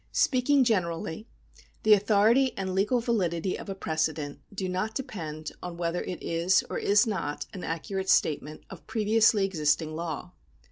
Speaking 0.13 0.63
generally, 0.63 1.27
the 1.83 1.93
authority 1.93 2.57
and 2.57 2.73
legal 2.73 3.01
validity 3.01 3.55
of 3.55 3.69
a 3.69 3.75
precedent 3.75 4.39
do 4.51 4.67
not 4.67 4.95
depend 4.95 5.51
on 5.61 5.77
whether 5.77 6.01
it 6.01 6.23
is, 6.23 6.63
or 6.71 6.79
is 6.79 7.05
not, 7.05 7.45
an 7.53 7.63
accurate 7.63 8.09
statement 8.09 8.63
of 8.71 8.87
previously 8.87 9.45
existing 9.45 9.95
law. 9.95 10.31